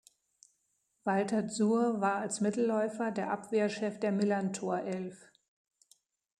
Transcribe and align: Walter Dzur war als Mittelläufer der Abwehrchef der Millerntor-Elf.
Walter 1.03 1.43
Dzur 1.45 2.01
war 2.01 2.15
als 2.15 2.41
Mittelläufer 2.41 3.11
der 3.11 3.29
Abwehrchef 3.29 3.99
der 3.99 4.11
Millerntor-Elf. 4.11 5.29